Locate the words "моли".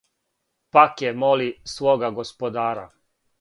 1.21-1.49